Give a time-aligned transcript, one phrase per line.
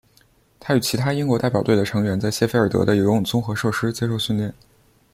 [0.59, 4.51] 他与其他英国代表队的成员在谢菲尔德的的游泳综合设施接受训练。